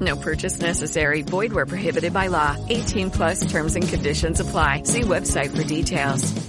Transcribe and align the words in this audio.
No 0.00 0.16
purchase 0.16 0.60
necessary. 0.60 1.22
Void 1.22 1.52
where 1.52 1.66
prohibited 1.66 2.12
by 2.12 2.26
law. 2.26 2.56
18 2.68 3.10
plus 3.10 3.50
terms 3.50 3.74
and 3.74 3.88
conditions 3.88 4.40
apply. 4.40 4.82
See 4.82 5.00
website 5.02 5.56
for 5.56 5.64
details. 5.64 6.48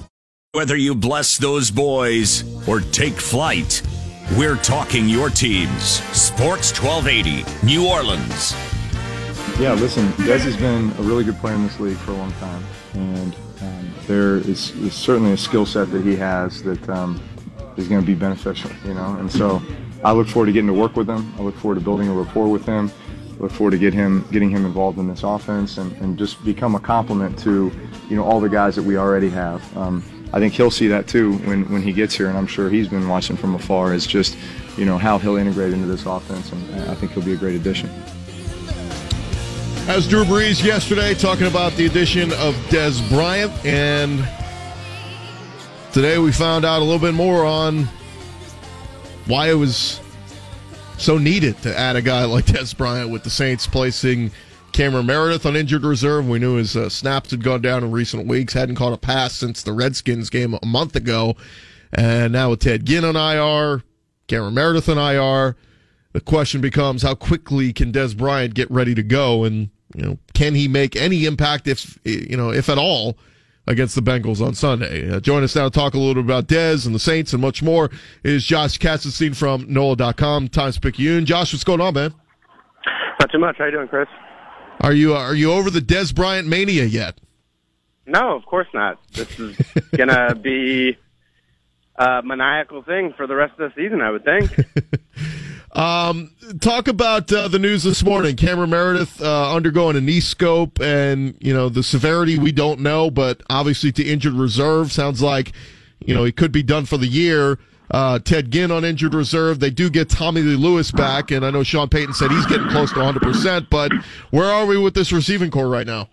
Whether 0.52 0.76
you 0.76 0.96
bless 0.96 1.38
those 1.38 1.70
boys 1.70 2.44
or 2.68 2.82
take 2.82 3.14
flight, 3.14 3.84
we're 4.36 4.56
talking 4.58 5.08
your 5.08 5.30
teams. 5.30 6.02
Sports 6.12 6.72
1280, 6.82 7.46
New 7.64 7.88
Orleans. 7.88 8.56
Yeah, 9.60 9.74
listen, 9.74 10.08
Dez 10.14 10.40
has 10.40 10.58
been 10.58 10.92
a 10.98 11.04
really 11.04 11.24
good 11.24 11.38
player 11.38 11.54
in 11.54 11.64
this 11.64 11.80
league 11.80 11.98
for 11.98 12.14
a 12.14 12.16
long 12.16 12.32
time. 12.34 12.64
And 12.94 13.36
um, 13.62 13.94
there 14.08 14.38
is, 14.38 14.72
is, 14.72 14.96
certainly 14.96 15.34
a 15.34 15.38
skill 15.38 15.68
set 15.68 15.92
that 15.92 16.04
he 16.04 16.16
has 16.16 16.64
that 16.64 16.90
um, 16.90 17.22
is 17.78 17.88
going 17.88 18.02
to 18.02 18.08
be 18.08 18.16
beneficial, 18.16 18.72
you 18.86 18.96
know. 18.96 19.18
And 19.20 19.32
so 19.32 19.62
I 20.04 20.14
look 20.14 20.28
forward 20.28 20.48
to 20.48 20.52
getting 20.52 20.68
to 20.68 20.74
work 20.74 20.96
with 20.96 21.08
him. 21.08 21.32
I 21.38 21.44
look 21.44 21.56
forward 21.58 21.76
to 21.76 21.82
building 21.82 22.08
a 22.08 22.14
rapport 22.14 22.48
with 22.48 22.66
him 22.66 22.92
look 23.40 23.52
forward 23.52 23.72
to 23.72 23.78
get 23.78 23.94
him 23.94 24.28
getting 24.32 24.50
him 24.50 24.66
involved 24.66 24.98
in 25.00 25.08
this 25.08 25.24
offense 25.24 25.78
and, 25.78 25.92
and 26.02 26.18
just 26.18 26.44
become 26.44 26.76
a 26.76 26.80
complement 26.80 27.40
to 27.40 27.72
you 28.10 28.16
know 28.16 28.24
all 28.24 28.40
the 28.40 28.50
guys 28.50 28.76
that 28.76 28.84
we 28.84 28.98
already 28.98 29.30
have. 29.30 29.78
Um, 29.78 30.04
I 30.32 30.40
think 30.40 30.54
he'll 30.54 30.70
see 30.70 30.88
that 30.90 31.08
too 31.08 31.38
when, 31.40 31.68
when 31.72 31.82
he 31.82 31.92
gets 31.92 32.14
here, 32.14 32.28
and 32.28 32.38
I'm 32.38 32.46
sure 32.46 32.70
he's 32.70 32.88
been 32.88 33.08
watching 33.08 33.36
from 33.36 33.56
afar. 33.56 33.94
Is 33.94 34.06
just 34.06 34.38
you 34.78 34.86
know 34.86 34.98
how 34.98 35.18
he'll 35.18 35.38
integrate 35.38 35.74
into 35.74 35.88
this 35.88 36.06
offense, 36.06 36.52
and 36.52 36.90
I 36.90 36.96
think 36.96 37.14
he'll 37.14 37.24
be 37.24 37.34
a 37.34 37.38
great 37.38 37.56
addition. 37.56 37.90
As 39.88 40.08
Drew 40.08 40.24
Brees 40.24 40.64
yesterday 40.64 41.16
talking 41.16 41.48
about 41.48 41.74
the 41.74 41.88
addition 41.88 42.32
of 42.34 42.54
Dez 42.70 43.08
Bryant, 43.10 43.52
and 43.66 44.28
today 45.92 46.20
we 46.20 46.32
found 46.32 46.64
out 46.64 46.82
a 46.82 46.84
little 46.84 47.00
bit 47.00 47.16
more 47.16 47.44
on 47.44 47.88
why 49.26 49.50
it 49.50 49.56
was 49.56 50.00
so 51.00 51.18
needed 51.18 51.60
to 51.62 51.78
add 51.78 51.96
a 51.96 52.02
guy 52.02 52.26
like 52.26 52.46
Dez 52.46 52.76
Bryant 52.76 53.10
with 53.10 53.24
the 53.24 53.30
Saints 53.30 53.66
placing 53.66 54.32
Cameron 54.74 55.06
Meredith 55.06 55.46
on 55.46 55.56
injured 55.56 55.84
reserve. 55.84 56.28
We 56.28 56.40
knew 56.40 56.56
his 56.56 56.76
uh, 56.76 56.90
snaps 56.90 57.32
had 57.32 57.44
gone 57.44 57.62
down 57.62 57.84
in 57.84 57.92
recent 57.92 58.28
weeks, 58.28 58.54
hadn't 58.54 58.76
caught 58.76 58.94
a 58.94 58.98
pass 58.98 59.34
since 59.34 59.64
the 59.64 59.74
Redskins 59.74 60.30
game 60.30 60.56
a 60.62 60.66
month 60.66 60.96
ago. 60.96 61.36
And 61.94 62.34
now 62.34 62.52
with 62.52 62.60
Ted 62.60 62.86
Ginn 62.86 63.06
on 63.06 63.16
IR, 63.16 63.82
Cameron 64.28 64.54
Meredith 64.54 64.90
on 64.90 64.98
IR, 64.98 65.56
the 66.12 66.22
question 66.22 66.60
becomes 66.62 67.02
how 67.02 67.16
quickly 67.16 67.72
can 67.72 67.92
Dez 67.92 68.16
Bryant 68.16 68.54
get 68.54 68.70
ready 68.70 68.94
to 68.94 69.04
go? 69.04 69.46
And, 69.46 69.70
you 69.96 70.04
know, 70.04 70.18
can 70.34 70.54
he 70.54 70.68
make 70.68 70.96
any 70.96 71.26
impact 71.26 71.68
if, 71.68 71.98
you 72.04 72.36
know, 72.36 72.52
if 72.52 72.70
at 72.70 72.78
all, 72.78 73.18
against 73.70 73.96
the 73.96 74.02
Bengals 74.02 74.46
on 74.46 74.56
Sunday. 74.56 75.10
Uh, 75.10 75.20
join 75.20 75.44
us 75.44 75.56
now 75.56 75.66
to 75.66 75.70
talk 75.70 75.94
a 75.94 75.98
little 75.98 76.16
bit 76.16 76.26
about 76.26 76.48
Dez 76.48 76.86
and 76.86 76.94
the 76.94 77.00
Saints 77.00 77.32
and 77.32 77.42
much 77.42 77.62
more 77.62 77.90
is 78.24 78.44
Josh 78.44 78.80
Katzenstein 78.80 79.36
from 79.36 79.72
NOLA.com, 79.72 80.50
Times 80.50 80.80
Picayune. 80.80 81.26
Josh, 81.26 81.54
what's 81.54 81.64
going 81.64 81.80
on, 81.80 81.94
man? 81.94 82.14
Not 83.20 83.32
too 83.32 83.38
much. 83.38 83.58
How 83.58 83.66
you 83.66 83.72
doing, 83.72 83.88
Chris? 83.88 84.08
Are 84.82 84.94
you 84.94 85.14
are 85.14 85.36
you 85.36 85.52
over 85.52 85.70
the 85.70 85.82
Dez 85.82 86.14
Bryant 86.16 86.48
mania 86.48 86.86
yet? 86.86 87.20
No, 88.06 88.36
of 88.36 88.46
course 88.46 88.68
not. 88.74 89.00
This 89.14 89.40
is 89.40 89.58
gonna 89.96 90.36
be 90.42 90.98
a 91.96 92.22
maniacal 92.24 92.82
thing 92.82 93.14
for 93.16 93.28
the 93.28 93.36
rest 93.36 93.60
of 93.60 93.72
the 93.72 93.76
season, 93.76 94.02
I 94.02 94.10
would 94.10 94.24
think. 94.24 94.52
Um, 95.74 96.32
talk 96.62 96.88
about 96.88 97.32
uh, 97.32 97.48
the 97.48 97.60
news 97.60 97.84
this 97.84 98.04
morning. 98.04 98.36
Cameron 98.36 98.72
Meredith 98.72 99.22
uh, 99.22 99.54
undergoing 99.54 99.96
a 99.96 100.02
knee 100.02 100.20
scope, 100.20 100.80
and 100.82 101.36
you 101.40 101.54
know 101.54 101.70
the 101.70 101.84
severity 101.84 102.40
we 102.40 102.52
don't 102.52 102.80
know, 102.80 103.12
but 103.12 103.42
obviously 103.50 103.92
to 103.94 104.04
injured 104.04 104.34
reserve 104.34 104.92
sounds 104.92 105.22
like 105.22 105.52
you 106.00 106.16
know 106.16 106.24
he 106.24 106.32
could 106.32 106.52
be 106.52 106.64
done 106.64 106.86
for 106.86 106.98
the 106.98 107.08
year. 107.08 107.60
Uh, 107.92 108.20
Ted 108.20 108.52
Ginn 108.52 108.72
on 108.72 108.86
injured 108.86 109.14
reserve. 109.14 109.60
They 109.60 109.72
do 109.72 109.90
get 109.90 110.10
Tommy 110.10 110.42
Lee 110.42 110.56
Lewis 110.56 110.92
back, 110.92 111.32
and 111.32 111.46
I 111.46 111.50
know 111.50 111.64
Sean 111.64 111.90
Payton 111.90 112.14
said 112.14 112.30
he's 112.30 112.46
getting 112.46 112.68
close 112.70 112.92
to 112.94 113.00
100. 113.00 113.22
percent 113.22 113.70
But 113.70 113.92
where 114.30 114.46
are 114.46 114.66
we 114.66 114.78
with 114.78 114.94
this 114.94 115.12
receiving 115.12 115.50
corps 115.50 115.70
right 115.70 115.88
now? 115.88 116.08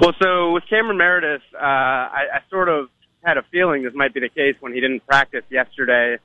Well, 0.00 0.12
so 0.22 0.52
with 0.52 0.64
Cameron 0.68 0.98
Meredith, 0.98 1.42
uh, 1.54 1.58
I, 1.60 2.24
I 2.34 2.50
sort 2.50 2.68
of 2.68 2.88
had 3.24 3.36
a 3.36 3.42
feeling 3.50 3.82
this 3.82 3.94
might 3.94 4.12
be 4.14 4.20
the 4.20 4.28
case 4.28 4.54
when 4.60 4.72
he 4.72 4.80
didn't 4.80 5.04
practice 5.06 5.42
yesterday. 5.50 6.18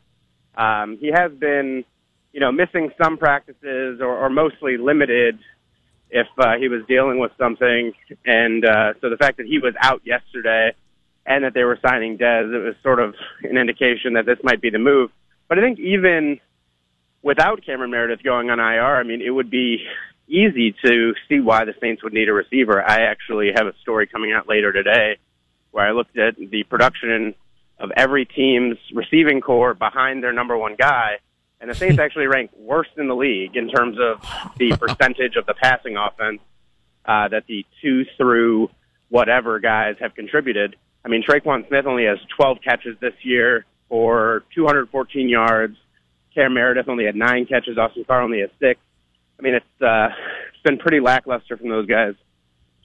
Um, 0.56 0.98
he 1.00 1.12
has 1.12 1.31
been 1.31 1.86
you 2.31 2.40
know, 2.40 2.51
missing 2.51 2.91
some 3.01 3.17
practices 3.17 4.00
or, 4.01 4.25
or 4.25 4.29
mostly 4.29 4.78
limited 4.78 5.40
if 6.09 6.28
uh, 6.38 6.57
he 6.59 6.67
was 6.67 6.81
dealing 6.88 7.19
with 7.19 7.31
something. 7.38 7.94
And 8.25 8.66
uh, 8.66 8.94
so 9.01 9.09
the 9.09 9.17
fact 9.17 9.38
that 9.38 9.45
he 9.45 9.59
was 9.59 9.73
out 9.79 10.01
yesterday 10.06 10.73
and 11.25 11.44
that 11.44 11.53
they 11.53 11.63
were 11.63 11.79
signing 11.85 12.18
Dez, 12.18 12.53
it 12.53 12.66
was 12.66 12.75
sort 12.81 13.00
of 13.00 13.16
an 13.44 13.57
indication 13.57 14.13
that 14.13 14.25
this 14.25 14.39
might 14.44 14.62
be 14.62 14.69
the 14.69 14.79
move. 14.79 15.12
But 15.47 15.59
I 15.59 15.62
think 15.62 15.79
even 15.79 16.39
without 17.22 17.66
Cameron 17.66 17.91
Meredith 17.91 18.23
going 18.23 18.50
on 18.50 18.59
IR, 18.59 18.97
I 18.97 19.03
mean, 19.03 19.22
it 19.22 19.29
would 19.29 19.50
be 19.50 19.85
easy 20.28 20.75
to 20.85 21.13
see 21.28 21.39
why 21.39 21.66
the 21.66 21.73
Saints 21.81 22.03
would 22.03 22.13
need 22.13 22.29
a 22.29 22.34
receiver. 22.34 22.81
I 22.81 23.01
actually 23.01 23.51
have 23.56 23.68
a 23.68 23.73
story 23.81 24.07
coming 24.07 24.31
out 24.31 24.47
later 24.47 24.72
today 24.72 25.18
where 25.72 25.88
I 25.88 25.91
looked 25.91 26.18
at 26.18 26.35
the 26.38 26.63
production 26.63 27.35
of 27.79 27.91
every 27.95 28.25
team's 28.25 28.78
receiving 28.94 29.41
corps 29.41 29.73
behind 29.73 30.23
their 30.23 30.34
number 30.34 30.57
one 30.57 30.75
guy 30.75 31.18
and 31.62 31.70
the 31.70 31.75
Saints 31.75 32.00
actually 32.00 32.28
rank 32.28 32.52
worst 32.58 32.92
in 32.97 33.08
the 33.08 33.16
league 33.16 33.56
in 33.56 33.70
terms 33.70 33.97
of 34.00 34.22
the 34.58 34.75
percentage 34.80 35.36
of 35.36 35.46
the 35.46 35.53
passing 35.53 35.97
offense 35.97 36.42
uh, 37.06 37.28
that 37.28 37.46
the 37.47 37.66
two 37.81 38.06
through 38.18 38.70
whatever 39.09 39.59
guys 39.59 39.96
have 40.00 40.16
contributed. 40.16 40.75
I 41.03 41.09
mean, 41.09 41.24
Tre'Quan 41.24 41.68
Smith 41.68 41.86
only 41.86 42.06
has 42.06 42.19
12 42.38 42.59
catches 42.64 42.98
this 43.00 43.14
year 43.24 43.66
for 43.88 44.44
214 44.56 45.28
yards. 45.28 45.75
Cam 46.36 46.53
Meredith 46.53 46.88
only 46.88 47.06
had 47.06 47.16
nine 47.16 47.46
catches. 47.46 47.78
Austin 47.78 48.03
Carr 48.06 48.22
only 48.22 48.42
has 48.42 48.50
six. 48.59 48.80
I 49.40 49.42
mean, 49.42 49.56
it's 49.56 49.81
uh, 49.81 50.09
it's 50.53 50.62
been 50.64 50.78
pretty 50.78 51.00
lackluster 51.00 51.58
from 51.58 51.69
those 51.69 51.88
guys 51.88 52.14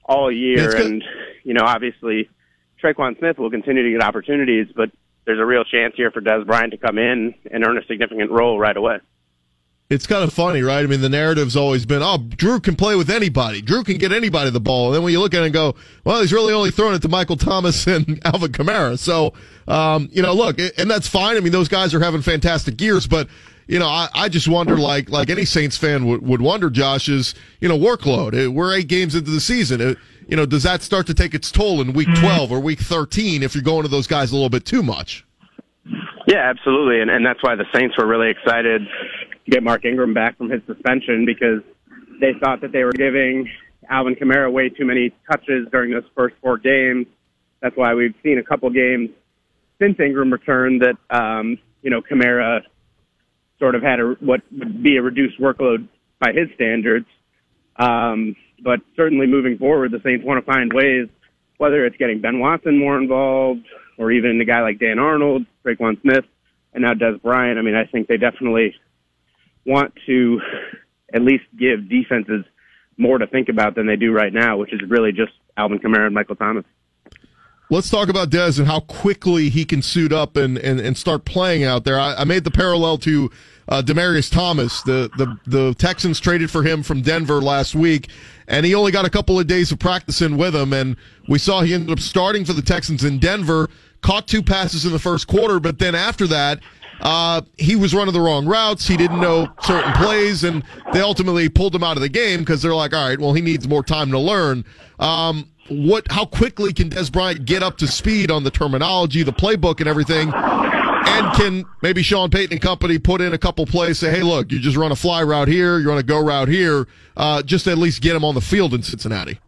all 0.05 0.31
year, 0.31 0.75
and 0.77 1.03
you 1.43 1.53
know, 1.53 1.65
obviously, 1.65 2.31
Tre'Quan 2.83 3.19
Smith 3.19 3.39
will 3.39 3.51
continue 3.51 3.83
to 3.83 3.91
get 3.91 4.03
opportunities, 4.03 4.69
but 4.75 4.91
there's 5.27 5.41
a 5.41 5.45
real 5.45 5.65
chance 5.65 5.95
here 5.97 6.11
for 6.11 6.21
Dez 6.21 6.47
Bryant 6.47 6.73
to 6.73 6.79
come 6.79 6.99
in 6.99 7.35
and 7.51 7.67
earn 7.67 7.79
a 7.79 7.85
significant 7.87 8.31
role 8.31 8.59
right 8.59 8.77
away. 8.77 8.99
It's 9.91 10.07
kind 10.07 10.25
of 10.25 10.33
funny, 10.33 10.63
right? 10.63 10.83
I 10.83 10.87
mean, 10.87 11.03
the 11.03 11.11
narrative's 11.11 11.57
always 11.57 11.85
been, 11.85 12.03
oh, 12.03 12.17
Drew 12.17 12.59
can 12.59 12.75
play 12.75 12.97
with 12.97 13.11
anybody. 13.11 13.61
Drew 13.61 13.85
can 13.85 13.99
get 13.99 14.13
anybody 14.13 14.49
the 14.49 14.59
ball. 14.59 14.87
And 14.87 14.97
then 14.97 15.03
when 15.03 15.13
you 15.13 15.21
look 15.21 15.35
at 15.35 15.43
it 15.43 15.47
and 15.47 15.53
go, 15.53 15.75
well, 16.05 16.23
he's 16.23 16.33
really 16.33 16.55
only 16.55 16.71
throwing 16.71 16.95
it 16.95 17.03
to 17.03 17.09
Michael 17.09 17.37
Thomas 17.37 17.87
and 17.87 18.19
Alvin 18.25 18.51
Kamara. 18.51 18.99
So, 18.99 19.35
um, 19.69 20.09
you 20.11 20.23
know, 20.23 20.33
look, 20.33 20.59
and 20.59 20.91
that's 20.91 21.07
fine. 21.07 21.37
I 21.37 21.41
mean, 21.41 21.53
those 21.53 21.69
guys 21.69 21.93
are 21.93 22.01
having 22.01 22.23
fantastic 22.23 22.81
years, 22.81 23.07
but, 23.07 23.29
you 23.67 23.79
know, 23.79 23.87
I, 23.87 24.09
I 24.15 24.29
just 24.31 24.49
wonder, 24.49 24.79
like, 24.79 25.11
like 25.11 25.29
any 25.29 25.45
Saints 25.45 25.77
fan 25.77 26.07
would, 26.07 26.27
would 26.27 26.41
wonder, 26.41 26.71
Josh, 26.71 27.11
is, 27.11 27.35
you 27.61 27.69
know, 27.69 27.79
workload. 27.79 28.53
We're 28.55 28.75
eight 28.75 28.89
games 28.89 29.15
into 29.15 29.31
the 29.31 29.41
season. 29.41 29.97
It, 30.25 30.31
you 30.31 30.37
know, 30.37 30.47
does 30.47 30.63
that 30.63 30.83
start 30.83 31.07
to 31.09 31.15
take 31.15 31.35
its 31.35 31.51
toll 31.51 31.81
in 31.81 31.93
week 31.93 32.09
12 32.17 32.53
or 32.53 32.61
week 32.61 32.81
13 32.81 33.43
if 33.43 33.55
you're 33.55 33.63
going 33.63 33.83
to 33.83 33.89
those 33.89 34.07
guys 34.07 34.31
a 34.31 34.35
little 34.35 34.51
bit 34.51 34.65
too 34.65 34.83
much? 34.83 35.25
Yeah, 36.27 36.51
absolutely. 36.51 37.01
And, 37.01 37.11
and 37.11 37.25
that's 37.25 37.43
why 37.43 37.55
the 37.55 37.67
Saints 37.73 37.97
were 37.99 38.07
really 38.07 38.31
excited 38.31 38.83
to 39.45 39.51
get 39.51 39.63
Mark 39.63 39.85
Ingram 39.85 40.15
back 40.15 40.39
from 40.39 40.51
his 40.51 40.63
suspension 40.67 41.27
because 41.27 41.63
they 42.21 42.33
thought 42.41 42.61
that 42.63 42.73
they 42.73 42.85
were 42.85 42.93
giving 42.93 43.51
Alvin 43.91 44.15
Kamara 44.15 44.51
way 44.51 44.69
too 44.71 44.85
many 44.85 45.13
touches 45.31 45.69
during 45.71 45.93
those 45.93 46.05
first 46.15 46.35
four 46.41 46.57
games. 46.57 47.07
That's 47.61 47.77
why 47.77 47.95
we've 47.95 48.15
seen 48.23 48.39
a 48.39 48.43
couple 48.43 48.71
games 48.71 49.11
since 49.79 49.99
Ingram 50.01 50.33
returned 50.33 50.83
that, 50.83 50.97
um, 51.15 51.59
you 51.83 51.91
know, 51.91 52.01
Kamara 52.01 52.61
sort 53.59 53.75
of 53.75 53.83
had 53.83 54.01
a, 54.01 54.17
what 54.21 54.41
would 54.53 54.83
be 54.83 54.97
a 54.97 55.03
reduced 55.03 55.39
workload 55.39 55.89
by 56.19 56.33
his 56.33 56.49
standards. 56.55 57.07
Um, 57.77 58.37
but 58.63 58.81
certainly 58.97 59.27
moving 59.27 59.59
forward, 59.59 59.91
the 59.91 60.01
Saints 60.05 60.25
want 60.25 60.45
to 60.45 60.53
find 60.53 60.73
ways, 60.73 61.09
whether 61.59 61.85
it's 61.85 61.97
getting 61.97 62.21
Ben 62.21 62.39
Watson 62.39 62.79
more 62.79 62.99
involved 62.99 63.65
or 63.99 64.11
even 64.11 64.41
a 64.41 64.45
guy 64.45 64.61
like 64.61 64.79
Dan 64.79 64.99
Arnold, 64.99 65.47
Tre'Quan 65.65 66.01
Smith, 66.03 66.25
and 66.73 66.83
now 66.83 66.95
Dez 66.95 67.21
Bryant. 67.23 67.59
I 67.59 67.63
mean, 67.63 67.75
I 67.75 67.85
think 67.85 68.09
they 68.09 68.17
definitely 68.17 68.75
want 69.65 69.93
to 70.07 70.41
at 71.13 71.23
least 71.23 71.45
give 71.57 71.89
defenses 71.89 72.45
more 72.97 73.19
to 73.19 73.27
think 73.27 73.49
about 73.49 73.75
than 73.75 73.87
they 73.87 73.97
do 73.97 74.13
right 74.13 74.33
now, 74.33 74.57
which 74.57 74.73
is 74.73 74.81
really 74.89 75.13
just 75.13 75.33
Alvin 75.57 75.79
Kamara 75.79 76.07
and 76.07 76.15
Michael 76.15 76.37
Thomas. 76.37 76.65
let's 77.71 77.91
talk 77.91 78.09
about 78.09 78.31
Dez 78.31 78.59
and 78.59 78.67
how 78.67 78.81
quickly 78.81 79.49
he 79.49 79.65
can 79.65 79.83
suit 79.83 80.13
up 80.13 80.37
and, 80.37 80.59
and, 80.59 80.81
and 80.81 80.97
start 80.97 81.25
playing 81.25 81.65
out 81.65 81.85
there. 81.85 81.99
I, 81.99 82.15
I 82.15 82.25
made 82.25 82.45
the 82.45 82.51
parallel 82.51 82.99
to 82.99 83.31
uh, 83.69 83.83
Demaryius 83.83 84.31
Thomas. 84.31 84.83
The, 84.83 85.11
the 85.17 85.39
the 85.47 85.75
Texans 85.75 86.21
traded 86.21 86.51
for 86.51 86.63
him 86.63 86.83
from 86.83 87.03
Denver 87.03 87.41
last 87.41 87.75
week, 87.75 88.09
and 88.49 88.65
he 88.67 88.75
only 88.75 88.93
got 88.93 89.05
a 89.05 89.11
couple 89.11 89.39
of 89.39 89.47
days 89.47 89.73
of 89.73 89.79
practicing 89.79 90.37
with 90.37 90.55
him. 90.55 90.73
And 90.73 90.97
we 91.29 91.39
saw 91.39 91.63
he 91.63 91.75
ended 91.75 91.91
up 91.91 92.01
starting 92.01 92.45
for 92.45 92.53
the 92.53 92.63
Texans 92.63 93.05
in 93.05 93.19
Denver, 93.19 93.69
caught 94.03 94.29
two 94.29 94.43
passes 94.43 94.85
in 94.85 94.93
the 94.93 94.99
first 94.99 95.27
quarter, 95.27 95.61
but 95.61 95.79
then 95.79 95.95
after 95.95 96.27
that, 96.27 96.61
uh, 97.01 97.43
he 97.59 97.77
was 97.77 97.95
running 97.95 98.15
the 98.15 98.21
wrong 98.21 98.47
routes. 98.47 98.87
He 98.87 98.97
didn't 98.97 99.21
know 99.21 99.49
certain 99.63 99.93
plays, 99.95 100.45
and 100.45 100.63
they 100.93 101.01
ultimately 101.01 101.49
pulled 101.49 101.75
him 101.75 101.83
out 101.83 101.97
of 101.97 102.03
the 102.03 102.09
game 102.09 102.41
because 102.41 102.63
they're 102.63 102.75
like, 102.75 102.95
all 102.95 103.09
right, 103.09 103.19
well, 103.19 103.33
he 103.33 103.43
needs 103.43 103.67
more 103.69 103.83
time 103.83 104.11
to 104.11 104.19
learn. 104.19 104.65
Um, 104.99 105.51
what? 105.69 106.11
How 106.11 106.27
quickly 106.27 106.73
can 106.73 106.91
Dez 106.91 107.11
Bryant 107.11 107.47
get 107.47 107.63
up 107.63 107.79
to 107.79 107.87
speed 107.89 108.31
on 108.31 108.45
the 108.45 108.51
terminology, 108.51 109.23
the 109.23 109.33
playbook, 109.33 109.81
and 109.81 109.89
everything? 109.89 110.31
And 111.07 111.33
can 111.35 111.65
maybe 111.83 112.03
Sean 112.03 112.31
Payton 112.31 112.53
and 112.53 112.61
company 112.61 112.99
put 112.99 113.21
in 113.21 113.33
a 113.33 113.39
couple 113.39 113.67
plays, 113.67 113.99
say, 113.99 114.11
hey, 114.11 114.23
look, 114.23 114.51
you 114.51 114.59
just 114.59 114.77
run 114.77 114.93
a 114.93 114.97
fly 114.97 115.23
route 115.23 115.49
here, 115.49 115.79
you 115.79 115.89
run 115.89 115.99
a 115.99 116.03
go 116.03 116.21
route 116.21 116.49
here, 116.49 116.87
uh, 117.17 117.43
just 117.43 117.67
at 117.67 117.79
least 117.79 118.03
get 118.03 118.17
him 118.17 118.25
on 118.25 118.35
the 118.35 118.41
field 118.41 118.75
in 118.75 118.83
Cincinnati? 118.83 119.41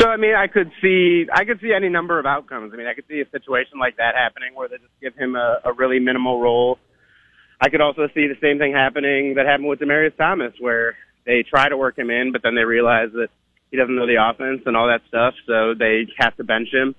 So 0.00 0.08
I 0.08 0.16
mean, 0.16 0.34
I 0.34 0.46
could 0.46 0.70
see 0.80 1.26
I 1.32 1.44
could 1.44 1.60
see 1.60 1.74
any 1.76 1.90
number 1.90 2.18
of 2.18 2.24
outcomes. 2.24 2.72
I 2.72 2.76
mean, 2.76 2.86
I 2.86 2.94
could 2.94 3.04
see 3.06 3.20
a 3.20 3.28
situation 3.30 3.78
like 3.78 3.98
that 3.98 4.14
happening 4.14 4.54
where 4.54 4.66
they 4.66 4.76
just 4.76 4.98
give 5.02 5.14
him 5.14 5.36
a, 5.36 5.60
a 5.64 5.72
really 5.74 5.98
minimal 5.98 6.40
role. 6.40 6.78
I 7.60 7.68
could 7.68 7.82
also 7.82 8.08
see 8.14 8.26
the 8.26 8.38
same 8.40 8.58
thing 8.58 8.72
happening 8.72 9.34
that 9.34 9.44
happened 9.44 9.68
with 9.68 9.80
Demaryius 9.80 10.16
Thomas, 10.16 10.54
where 10.58 10.96
they 11.26 11.42
try 11.42 11.68
to 11.68 11.76
work 11.76 11.98
him 11.98 12.08
in, 12.08 12.32
but 12.32 12.42
then 12.42 12.54
they 12.54 12.64
realize 12.64 13.10
that 13.12 13.28
he 13.70 13.76
doesn't 13.76 13.94
know 13.94 14.06
the 14.06 14.16
offense 14.16 14.62
and 14.64 14.74
all 14.74 14.88
that 14.88 15.02
stuff, 15.06 15.34
so 15.46 15.74
they 15.78 16.06
have 16.18 16.34
to 16.38 16.44
bench 16.44 16.68
him. 16.72 16.94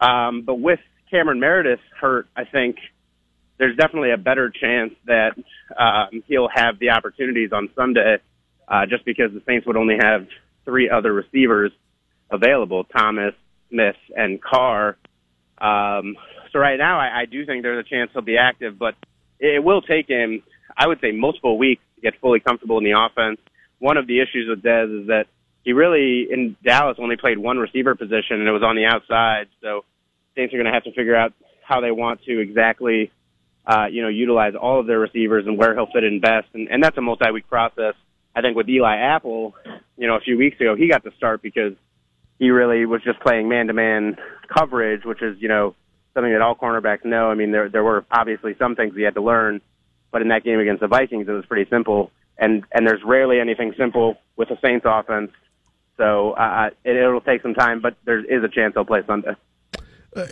Um, 0.00 0.42
but 0.42 0.54
with 0.54 0.78
Cameron 1.14 1.38
Meredith 1.38 1.78
hurt, 2.00 2.26
I 2.36 2.44
think 2.44 2.76
there's 3.56 3.76
definitely 3.76 4.10
a 4.10 4.16
better 4.16 4.50
chance 4.50 4.94
that 5.06 5.36
um, 5.78 6.24
he'll 6.26 6.48
have 6.52 6.80
the 6.80 6.90
opportunities 6.90 7.50
on 7.52 7.68
Sunday, 7.76 8.16
uh, 8.66 8.86
just 8.86 9.04
because 9.04 9.30
the 9.32 9.40
Saints 9.46 9.64
would 9.64 9.76
only 9.76 9.96
have 10.00 10.26
three 10.64 10.90
other 10.90 11.12
receivers 11.12 11.70
available: 12.32 12.82
Thomas, 12.82 13.32
Smith, 13.70 13.94
and 14.16 14.42
Carr. 14.42 14.96
Um, 15.58 16.16
so 16.52 16.58
right 16.58 16.78
now, 16.78 16.98
I, 16.98 17.20
I 17.20 17.24
do 17.26 17.46
think 17.46 17.62
there's 17.62 17.86
a 17.86 17.88
chance 17.88 18.10
he'll 18.12 18.22
be 18.22 18.36
active, 18.36 18.76
but 18.76 18.96
it 19.38 19.62
will 19.62 19.82
take 19.82 20.08
him, 20.08 20.42
I 20.76 20.88
would 20.88 21.00
say, 21.00 21.12
multiple 21.12 21.56
weeks 21.56 21.82
to 21.94 22.00
get 22.00 22.20
fully 22.20 22.40
comfortable 22.40 22.78
in 22.78 22.84
the 22.84 22.98
offense. 22.98 23.38
One 23.78 23.98
of 23.98 24.08
the 24.08 24.18
issues 24.18 24.48
with 24.48 24.64
Dez 24.64 25.02
is 25.02 25.06
that 25.06 25.26
he 25.62 25.74
really 25.74 26.26
in 26.28 26.56
Dallas 26.64 26.96
only 26.98 27.16
played 27.16 27.38
one 27.38 27.58
receiver 27.58 27.94
position, 27.94 28.40
and 28.40 28.48
it 28.48 28.52
was 28.52 28.64
on 28.64 28.74
the 28.74 28.86
outside. 28.86 29.46
So 29.62 29.84
Saints 30.36 30.52
are 30.54 30.56
going 30.56 30.66
to 30.66 30.72
have 30.72 30.84
to 30.84 30.92
figure 30.92 31.16
out 31.16 31.32
how 31.62 31.80
they 31.80 31.90
want 31.90 32.22
to 32.24 32.40
exactly, 32.40 33.10
uh, 33.66 33.86
you 33.90 34.02
know, 34.02 34.08
utilize 34.08 34.54
all 34.54 34.80
of 34.80 34.86
their 34.86 34.98
receivers 34.98 35.46
and 35.46 35.56
where 35.56 35.74
he'll 35.74 35.90
fit 35.92 36.04
in 36.04 36.20
best, 36.20 36.48
and, 36.54 36.68
and 36.68 36.82
that's 36.82 36.98
a 36.98 37.00
multi-week 37.00 37.48
process. 37.48 37.94
I 38.34 38.40
think 38.40 38.56
with 38.56 38.68
Eli 38.68 38.96
Apple, 38.96 39.54
you 39.96 40.06
know, 40.08 40.16
a 40.16 40.20
few 40.20 40.36
weeks 40.36 40.60
ago, 40.60 40.74
he 40.74 40.88
got 40.88 41.04
to 41.04 41.12
start 41.16 41.40
because 41.40 41.74
he 42.38 42.50
really 42.50 42.84
was 42.84 43.00
just 43.02 43.20
playing 43.20 43.48
man-to-man 43.48 44.16
coverage, 44.52 45.04
which 45.04 45.22
is, 45.22 45.36
you 45.40 45.48
know, 45.48 45.74
something 46.14 46.32
that 46.32 46.42
all 46.42 46.54
cornerbacks 46.56 47.04
know. 47.04 47.30
I 47.30 47.34
mean, 47.34 47.52
there 47.52 47.68
there 47.68 47.84
were 47.84 48.04
obviously 48.10 48.54
some 48.58 48.74
things 48.74 48.94
he 48.96 49.02
had 49.02 49.14
to 49.14 49.22
learn, 49.22 49.60
but 50.10 50.20
in 50.22 50.28
that 50.28 50.44
game 50.44 50.58
against 50.58 50.80
the 50.80 50.88
Vikings, 50.88 51.28
it 51.28 51.32
was 51.32 51.46
pretty 51.46 51.68
simple. 51.70 52.10
And 52.36 52.64
and 52.72 52.86
there's 52.86 53.02
rarely 53.04 53.38
anything 53.38 53.72
simple 53.76 54.18
with 54.36 54.48
the 54.48 54.58
Saints 54.62 54.84
offense. 54.88 55.30
So 55.96 56.32
uh, 56.32 56.70
it, 56.84 56.96
it'll 56.96 57.20
take 57.20 57.42
some 57.42 57.54
time, 57.54 57.80
but 57.80 57.96
there 58.04 58.18
is 58.18 58.42
a 58.42 58.48
chance 58.48 58.74
he'll 58.74 58.84
play 58.84 59.02
Sunday. 59.06 59.36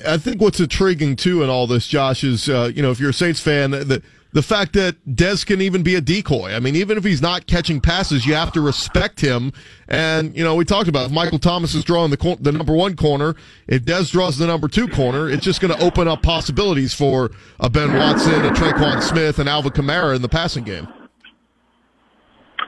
I 0.06 0.16
think 0.16 0.40
what's 0.40 0.60
intriguing 0.60 1.16
too 1.16 1.42
in 1.42 1.50
all 1.50 1.66
this, 1.66 1.86
Josh, 1.86 2.22
is 2.22 2.48
uh, 2.48 2.70
you 2.74 2.82
know 2.82 2.90
if 2.90 3.00
you're 3.00 3.10
a 3.10 3.14
Saints 3.14 3.40
fan, 3.40 3.72
the 3.72 4.02
the 4.32 4.42
fact 4.42 4.72
that 4.72 4.96
Dez 5.06 5.44
can 5.44 5.60
even 5.60 5.82
be 5.82 5.94
a 5.94 6.00
decoy. 6.00 6.54
I 6.54 6.58
mean, 6.58 6.74
even 6.74 6.96
if 6.96 7.04
he's 7.04 7.20
not 7.20 7.46
catching 7.46 7.80
passes, 7.80 8.24
you 8.24 8.34
have 8.34 8.50
to 8.52 8.60
respect 8.62 9.20
him. 9.20 9.52
And 9.88 10.34
you 10.36 10.42
know, 10.42 10.54
we 10.54 10.64
talked 10.64 10.88
about 10.88 11.10
Michael 11.10 11.38
Thomas 11.38 11.74
is 11.74 11.84
drawing 11.84 12.10
the 12.10 12.16
cor- 12.16 12.36
the 12.36 12.52
number 12.52 12.74
one 12.74 12.96
corner. 12.96 13.36
If 13.66 13.82
Dez 13.82 14.10
draws 14.10 14.38
the 14.38 14.46
number 14.46 14.68
two 14.68 14.88
corner, 14.88 15.28
it's 15.28 15.44
just 15.44 15.60
going 15.60 15.74
to 15.76 15.84
open 15.84 16.08
up 16.08 16.22
possibilities 16.22 16.94
for 16.94 17.30
a 17.60 17.68
Ben 17.68 17.94
Watson, 17.94 18.44
a 18.44 18.50
Tre'Quan 18.50 19.02
Smith, 19.02 19.38
and 19.38 19.48
Alvin 19.48 19.72
Kamara 19.72 20.16
in 20.16 20.22
the 20.22 20.28
passing 20.28 20.64
game. 20.64 20.88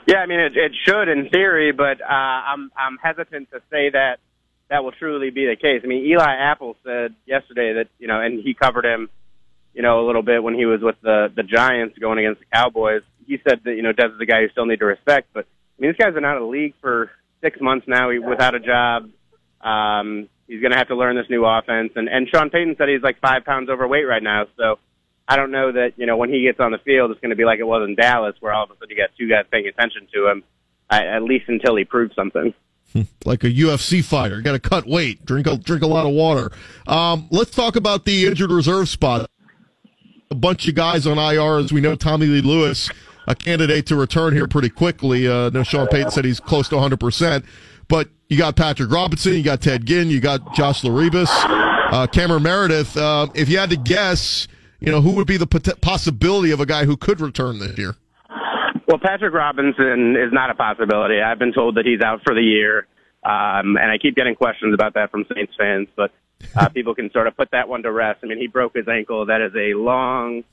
Yeah, 0.06 0.19
I 0.19 0.26
mean 0.26 0.40
it, 0.40 0.55
it 0.56 0.72
should 0.84 1.08
in 1.08 1.31
theory, 1.31 1.72
but 1.72 2.00
uh, 2.02 2.06
I'm 2.12 2.70
I'm 2.76 2.99
hesitant 3.02 3.50
to 3.52 3.62
say 3.70 3.88
that 3.90 4.19
that 4.70 4.82
will 4.82 4.93
truly 4.93 5.31
be 5.31 5.46
the 5.46 5.56
case. 5.56 5.82
I 5.84 5.87
mean, 5.87 6.05
Eli 6.06 6.34
Apple 6.34 6.76
said 6.84 7.14
yesterday 7.26 7.75
that 7.75 7.88
you 7.99 8.08
know, 8.08 8.20
and 8.20 8.43
he 8.43 8.55
covered 8.55 8.84
him, 8.84 9.08
you 9.75 9.82
know, 9.82 10.05
a 10.05 10.06
little 10.06 10.22
bit 10.22 10.43
when 10.43 10.55
he 10.55 10.66
was 10.66 10.81
with 10.82 10.96
the 11.02 11.28
the 11.34 11.43
Giants 11.43 11.99
going 11.99 12.19
against 12.19 12.40
the 12.40 12.46
Cowboys. 12.52 13.02
He 13.26 13.38
said 13.49 13.61
that 13.64 13.75
you 13.75 13.82
know 13.82 13.93
Dez 13.93 14.12
is 14.12 14.19
the 14.19 14.26
guy 14.26 14.40
you 14.40 14.49
still 14.50 14.66
need 14.66 14.81
to 14.81 14.87
respect, 14.87 15.28
but 15.32 15.46
I 15.78 15.82
mean, 15.82 15.90
this 15.90 15.99
guy's 15.99 16.14
been 16.14 16.25
out 16.25 16.37
of 16.37 16.43
the 16.43 16.49
league 16.49 16.75
for 16.81 17.11
six 17.43 17.61
months 17.61 17.87
now 17.88 18.11
he, 18.11 18.19
without 18.19 18.55
a 18.55 18.61
job. 18.61 19.11
Um, 19.61 20.28
he's 20.46 20.61
going 20.61 20.72
to 20.72 20.78
have 20.78 20.88
to 20.88 20.96
learn 20.96 21.16
this 21.16 21.31
new 21.31 21.44
offense, 21.44 21.93
and 21.96 22.08
and 22.08 22.28
Sean 22.28 22.50
Payton 22.50 22.76
said 22.78 22.88
he's 22.88 23.02
like 23.02 23.20
five 23.20 23.44
pounds 23.44 23.69
overweight 23.70 24.06
right 24.06 24.22
now, 24.22 24.46
so. 24.56 24.78
I 25.26 25.37
don't 25.37 25.52
know 25.52 25.72
that 25.72 25.93
you 25.96 26.05
know 26.05 26.19
when 26.19 26.28
he 26.28 26.43
gets 26.43 26.61
on 26.61 26.70
the 26.70 26.76
field, 26.84 27.11
it's 27.11 27.19
going 27.20 27.31
to 27.31 27.34
be 27.34 27.46
like 27.46 27.58
it 27.58 27.64
was 27.64 27.88
in 27.88 27.94
Dallas, 27.94 28.37
where 28.40 28.52
all 28.52 28.64
of 28.64 28.70
a 28.70 28.75
sudden 28.75 28.90
you 28.90 28.96
got 28.96 29.08
two 29.19 29.26
guys 29.26 29.46
paying 29.50 29.66
attention 29.66 30.06
to 30.12 30.28
him, 30.28 30.44
at 30.90 31.22
least 31.22 31.46
until 31.49 31.76
he 31.76 31.84
proves 31.84 32.14
something. 32.14 32.52
Like 33.25 33.43
a 33.43 33.50
UFC 33.50 34.05
fighter, 34.05 34.41
got 34.41 34.52
to 34.52 34.61
cut 34.61 34.87
weight, 34.87 35.25
drink 35.25 35.46
a 35.46 35.56
drink 35.56 35.82
a 35.82 35.87
lot 35.87 36.06
of 36.06 36.12
water. 36.12 36.52
Um, 36.87 37.26
let's 37.31 37.50
talk 37.50 37.76
about 37.76 38.05
the 38.05 38.26
injured 38.26 38.50
reserve 38.50 38.88
spot. 38.88 39.29
A 40.31 40.35
bunch 40.35 40.69
of 40.69 40.75
guys 40.75 41.06
on 41.06 41.19
IR, 41.19 41.58
as 41.58 41.73
we 41.73 41.81
know. 41.81 41.96
Tommy 41.96 42.26
Lee 42.26 42.41
Lewis, 42.41 42.88
a 43.26 43.35
candidate 43.35 43.87
to 43.87 43.96
return 43.96 44.32
here 44.32 44.46
pretty 44.46 44.69
quickly. 44.69 45.26
Uh, 45.26 45.50
no, 45.50 45.62
Sean 45.62 45.87
Payton 45.88 46.12
said 46.12 46.25
he's 46.25 46.41
close 46.41 46.69
to 46.69 46.76
100, 46.76 46.99
percent 46.99 47.44
but 47.87 48.08
you 48.29 48.38
got 48.38 48.56
Patrick 48.56 48.91
Robinson, 48.91 49.35
you 49.35 49.43
got 49.43 49.61
Ted 49.61 49.85
Ginn, 49.85 50.08
you 50.08 50.19
got 50.19 50.55
Josh 50.55 50.81
LeRibeus, 50.81 51.29
uh, 51.93 52.06
Cameron 52.06 52.43
Meredith. 52.43 52.97
Uh, 52.97 53.26
if 53.35 53.49
you 53.49 53.58
had 53.58 53.69
to 53.70 53.76
guess 53.76 54.49
you 54.85 54.90
know, 54.90 55.00
who 55.00 55.12
would 55.12 55.26
be 55.26 55.38
the 55.38 55.47
possibility 55.47 56.50
of 56.50 56.61
a 56.61 56.67
guy 56.67 56.85
who 56.85 56.97
could 56.97 57.20
return 57.20 57.58
this 57.58 57.79
year? 57.79 57.97
Well, 58.86 58.98
Patrick 58.98 59.32
Robinson 59.32 60.16
is 60.16 60.32
not 60.32 60.50
a 60.50 60.54
possibility. 60.54 61.20
I've 61.20 61.38
been 61.38 61.54
told 61.54 61.76
that 61.76 61.86
he's 61.86 62.02
out 62.02 62.20
for 62.22 62.34
the 62.34 62.42
year, 62.42 62.86
um, 63.22 63.76
and 63.76 63.90
I 63.90 63.96
keep 63.98 64.14
getting 64.14 64.34
questions 64.34 64.75
about 64.75 64.94
that 64.94 65.10
from 65.10 65.25
Saints 65.34 65.54
fans, 65.58 65.88
but 65.96 66.10
uh, 66.54 66.69
people 66.75 66.94
can 66.94 67.10
sort 67.10 67.26
of 67.26 67.36
put 67.36 67.50
that 67.52 67.69
one 67.69 67.82
to 67.82 67.92
rest. 67.92 68.20
I 68.22 68.26
mean, 68.26 68.38
he 68.38 68.46
broke 68.46 68.75
his 68.76 68.86
ankle. 68.86 69.25
That 69.26 69.40
is 69.40 69.52
a 69.56 69.75
long 69.75 70.44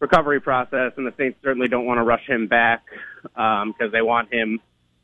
recovery 0.00 0.40
process, 0.40 0.92
and 0.96 1.06
the 1.06 1.14
Saints 1.16 1.38
certainly 1.44 1.68
don't 1.68 1.86
want 1.86 1.98
to 1.98 2.02
rush 2.02 2.26
him 2.26 2.48
back 2.48 2.82
because 3.22 3.62
um, 3.62 3.90
they 3.92 4.02
want 4.02 4.32
him 4.32 4.58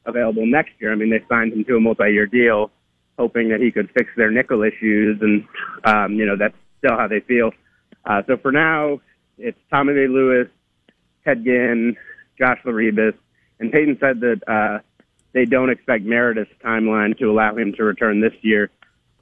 available 0.04 0.44
next 0.44 0.72
year. 0.80 0.90
I 0.90 0.96
mean, 0.96 1.10
they 1.10 1.22
signed 1.28 1.52
him 1.52 1.64
to 1.66 1.76
a 1.76 1.80
multi-year 1.80 2.26
deal, 2.26 2.72
hoping 3.16 3.50
that 3.50 3.60
he 3.60 3.70
could 3.70 3.90
fix 3.92 4.10
their 4.16 4.32
nickel 4.32 4.64
issues, 4.64 5.20
and 5.20 5.44
um, 5.84 6.14
you 6.14 6.26
know 6.26 6.36
that's 6.36 6.54
still 6.78 6.96
how 6.96 7.06
they 7.06 7.20
feel. 7.20 7.52
Uh, 8.04 8.22
so 8.26 8.36
for 8.36 8.50
now, 8.50 9.00
it's 9.38 9.58
Tommy 9.70 9.92
Lee 9.92 10.08
Lewis, 10.08 10.48
Ted 11.24 11.44
Ginn, 11.44 11.96
Josh 12.38 12.58
LeRibeus, 12.64 13.14
and 13.60 13.72
Payton 13.72 13.98
said 14.00 14.20
that 14.20 14.40
uh, 14.46 14.78
they 15.32 15.44
don't 15.44 15.70
expect 15.70 16.04
Meredith's 16.04 16.50
timeline 16.64 17.16
to 17.18 17.30
allow 17.30 17.56
him 17.56 17.72
to 17.74 17.84
return 17.84 18.20
this 18.20 18.34
year. 18.42 18.70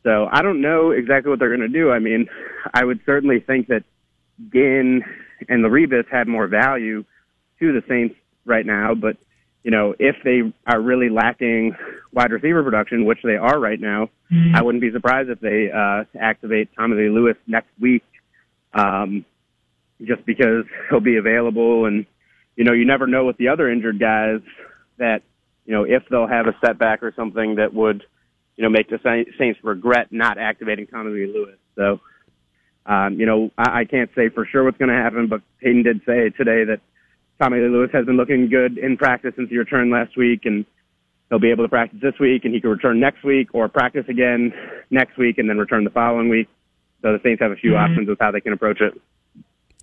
So 0.03 0.29
I 0.31 0.43
don't 0.43 0.61
know 0.61 0.91
exactly 0.91 1.31
what 1.31 1.39
they're 1.39 1.57
going 1.57 1.61
to 1.61 1.69
do. 1.69 1.91
I 1.91 1.99
mean, 1.99 2.29
I 2.75 2.85
would 2.85 3.01
certainly 3.07 3.41
think 3.41 3.69
that 3.69 3.85
Ginn 4.53 5.03
and 5.49 5.65
LeRibeus 5.65 6.09
have 6.11 6.27
more 6.27 6.47
value 6.47 7.05
to 7.61 7.73
the 7.73 7.83
Saints 7.89 8.17
right 8.45 8.67
now, 8.67 8.95
but 8.95 9.17
you 9.65 9.71
know, 9.71 9.95
if 9.99 10.17
they 10.23 10.53
are 10.67 10.81
really 10.81 11.09
lacking 11.09 11.75
wide 12.13 12.31
receiver 12.31 12.63
production, 12.63 13.07
which 13.07 13.21
they 13.25 13.37
are 13.37 13.59
right 13.59 13.81
now, 13.81 14.11
mm-hmm. 14.31 14.55
I 14.55 14.63
wouldn't 14.63 14.83
be 14.83 14.93
surprised 14.93 15.31
if 15.31 15.41
they 15.41 15.71
uh, 15.75 16.05
activate 16.21 16.69
Tommy 16.77 16.97
Lee 16.97 17.09
Lewis 17.09 17.37
next 17.47 17.71
week 17.81 18.05
um, 18.75 19.25
just 20.03 20.25
because 20.27 20.67
he'll 20.91 21.01
be 21.01 21.17
available. 21.17 21.87
And, 21.87 22.05
you 22.57 22.65
know, 22.65 22.73
you 22.73 22.85
never 22.85 23.07
know 23.07 23.25
with 23.25 23.37
the 23.37 23.49
other 23.49 23.71
injured 23.71 23.99
guys 23.99 24.41
that, 24.99 25.23
you 25.67 25.73
know, 25.73 25.85
if 25.85 26.03
they'll 26.11 26.27
have 26.27 26.47
a 26.47 26.57
setback 26.65 27.03
or 27.03 27.13
something 27.17 27.57
that 27.57 27.75
would, 27.75 28.05
you 28.57 28.63
know, 28.63 28.71
make 28.71 28.89
the 28.89 28.99
Saints 29.39 29.59
regret 29.63 30.09
not 30.11 30.39
activating 30.39 30.87
Tommy 30.87 31.11
Lee 31.11 31.27
Lewis. 31.27 31.59
So, 31.75 32.01
um, 32.87 33.15
you 33.19 33.27
know, 33.27 33.51
I, 33.59 33.81
I 33.81 33.85
can't 33.85 34.11
say 34.15 34.29
for 34.29 34.47
sure 34.47 34.63
what's 34.63 34.79
going 34.79 34.91
to 34.91 35.03
happen, 35.03 35.27
but 35.27 35.41
Payton 35.61 35.83
did 35.83 36.01
say 36.07 36.31
today 36.31 36.65
that 36.65 36.81
Tommy 37.41 37.59
Lee 37.59 37.69
Lewis 37.69 37.91
has 37.93 38.07
been 38.07 38.17
looking 38.17 38.49
good 38.49 38.79
in 38.79 38.97
practice 38.97 39.33
since 39.37 39.51
he 39.51 39.59
returned 39.59 39.91
last 39.91 40.17
week, 40.17 40.43
and 40.45 40.65
he'll 41.29 41.41
be 41.41 41.51
able 41.51 41.65
to 41.65 41.69
practice 41.69 41.99
this 42.01 42.15
week, 42.21 42.45
and 42.45 42.55
he 42.55 42.61
can 42.61 42.71
return 42.71 43.01
next 43.01 43.25
week 43.25 43.49
or 43.55 43.69
practice 43.69 44.05
again 44.09 44.53
next 44.91 45.17
week 45.19 45.39
and 45.39 45.49
then 45.49 45.59
return 45.59 45.83
the 45.83 45.91
following 45.91 46.29
week. 46.29 46.49
So 47.03 47.13
the 47.13 47.21
Saints 47.25 47.43
have 47.43 47.51
a 47.51 47.57
few 47.57 47.73
mm-hmm. 47.73 47.93
options 47.93 48.09
with 48.09 48.19
how 48.21 48.31
they 48.31 48.41
can 48.41 48.53
approach 48.53 48.81
it. 48.81 49.01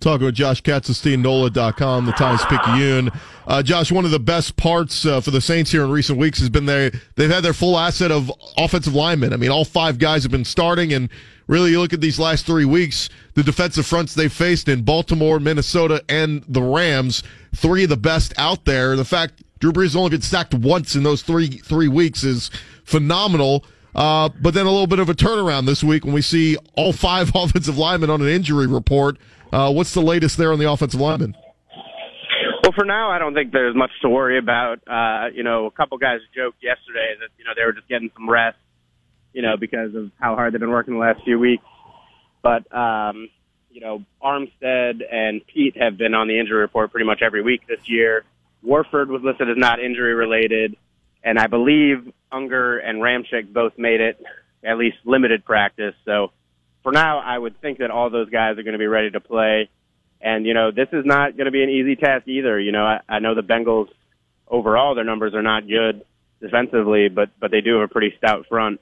Talking 0.02 0.26
with 0.26 0.34
Josh 0.34 0.60
Katzenstein, 0.64 1.20
NOLA.com, 1.20 2.06
the 2.06 2.12
Times 2.12 2.44
Picayune. 2.46 3.08
Uh, 3.46 3.62
Josh, 3.62 3.92
one 3.92 4.04
of 4.04 4.10
the 4.10 4.18
best 4.18 4.56
parts 4.56 5.06
uh, 5.06 5.20
for 5.20 5.30
the 5.30 5.40
Saints 5.40 5.70
here 5.70 5.84
in 5.84 5.92
recent 5.92 6.18
weeks 6.18 6.40
has 6.40 6.50
been 6.50 6.66
they 6.66 6.90
they've 7.14 7.30
had 7.30 7.44
their 7.44 7.52
full 7.52 7.78
asset 7.78 8.10
of 8.10 8.28
offensive 8.58 8.96
linemen. 8.96 9.32
I 9.32 9.36
mean, 9.36 9.52
all 9.52 9.64
five 9.64 9.98
guys 9.98 10.24
have 10.24 10.32
been 10.32 10.44
starting, 10.44 10.92
and 10.92 11.08
really, 11.46 11.70
you 11.70 11.78
look 11.78 11.92
at 11.92 12.00
these 12.00 12.18
last 12.18 12.46
three 12.46 12.64
weeks, 12.64 13.10
the 13.34 13.44
defensive 13.44 13.86
fronts 13.86 14.16
they 14.16 14.28
faced 14.28 14.68
in 14.68 14.82
Baltimore, 14.82 15.38
Minnesota, 15.38 16.02
and 16.08 16.42
the 16.48 16.62
Rams, 16.62 17.22
three 17.54 17.84
of 17.84 17.90
the 17.90 17.96
best 17.96 18.34
out 18.36 18.64
there. 18.64 18.96
The 18.96 19.04
fact 19.04 19.44
Drew 19.60 19.72
Brees 19.72 19.94
only 19.94 20.10
been 20.10 20.20
sacked 20.20 20.52
once 20.52 20.96
in 20.96 21.04
those 21.04 21.22
three 21.22 21.46
three 21.46 21.86
weeks 21.86 22.24
is 22.24 22.50
phenomenal. 22.82 23.64
Uh, 23.94 24.30
but 24.40 24.52
then 24.52 24.66
a 24.66 24.70
little 24.70 24.88
bit 24.88 24.98
of 24.98 25.08
a 25.10 25.14
turnaround 25.14 25.66
this 25.66 25.84
week 25.84 26.04
when 26.04 26.14
we 26.14 26.22
see 26.22 26.56
all 26.74 26.92
five 26.92 27.30
offensive 27.36 27.78
linemen 27.78 28.10
on 28.10 28.20
an 28.20 28.26
injury 28.26 28.66
report. 28.66 29.16
Uh, 29.52 29.70
what's 29.70 29.92
the 29.92 30.00
latest 30.00 30.38
there 30.38 30.52
on 30.52 30.58
the 30.58 30.70
offensive 30.70 31.00
linemen? 31.00 31.36
Well, 32.62 32.72
for 32.74 32.84
now, 32.84 33.10
I 33.10 33.18
don't 33.18 33.34
think 33.34 33.52
there's 33.52 33.76
much 33.76 33.90
to 34.02 34.08
worry 34.08 34.38
about. 34.38 34.78
Uh, 34.86 35.28
you 35.34 35.42
know, 35.42 35.66
a 35.66 35.70
couple 35.70 35.98
guys 35.98 36.20
joked 36.34 36.62
yesterday 36.62 37.14
that 37.20 37.28
you 37.38 37.44
know 37.44 37.50
they 37.56 37.64
were 37.64 37.72
just 37.72 37.88
getting 37.88 38.10
some 38.14 38.30
rest, 38.30 38.56
you 39.32 39.42
know, 39.42 39.56
because 39.58 39.94
of 39.94 40.10
how 40.18 40.36
hard 40.36 40.54
they've 40.54 40.60
been 40.60 40.70
working 40.70 40.94
the 40.94 41.00
last 41.00 41.22
few 41.24 41.38
weeks. 41.38 41.64
But 42.40 42.72
um, 42.74 43.28
you 43.70 43.80
know, 43.80 44.04
Armstead 44.22 45.02
and 45.10 45.46
Peat 45.46 45.76
have 45.76 45.98
been 45.98 46.14
on 46.14 46.28
the 46.28 46.38
injury 46.38 46.60
report 46.60 46.92
pretty 46.92 47.06
much 47.06 47.20
every 47.20 47.42
week 47.42 47.66
this 47.66 47.80
year. 47.86 48.24
Warford 48.62 49.10
was 49.10 49.22
listed 49.22 49.50
as 49.50 49.56
not 49.56 49.80
injury 49.80 50.14
related, 50.14 50.76
and 51.24 51.38
I 51.38 51.48
believe 51.48 52.12
Unger 52.30 52.78
and 52.78 53.02
Ramczyk 53.02 53.52
both 53.52 53.76
made 53.76 54.00
it 54.00 54.22
at 54.64 54.78
least 54.78 54.98
limited 55.04 55.44
practice. 55.44 55.94
So 56.04 56.30
for 56.82 56.92
now, 56.92 57.18
I 57.18 57.38
would 57.38 57.60
think 57.60 57.78
that 57.78 57.90
all 57.90 58.10
those 58.10 58.30
guys 58.30 58.58
are 58.58 58.62
going 58.62 58.72
to 58.72 58.78
be 58.78 58.86
ready 58.86 59.10
to 59.10 59.20
play. 59.20 59.70
And, 60.20 60.46
you 60.46 60.54
know, 60.54 60.70
this 60.70 60.88
is 60.92 61.04
not 61.04 61.36
going 61.36 61.46
to 61.46 61.50
be 61.50 61.62
an 61.62 61.70
easy 61.70 61.96
task 61.96 62.28
either. 62.28 62.58
You 62.58 62.72
know, 62.72 62.84
I, 62.84 63.00
I 63.08 63.18
know 63.18 63.34
the 63.34 63.42
Bengals 63.42 63.88
overall, 64.46 64.94
their 64.94 65.04
numbers 65.04 65.34
are 65.34 65.42
not 65.42 65.66
good 65.66 66.04
defensively, 66.40 67.08
but, 67.08 67.30
but 67.40 67.50
they 67.50 67.60
do 67.60 67.74
have 67.80 67.90
a 67.90 67.92
pretty 67.92 68.14
stout 68.18 68.46
front. 68.48 68.80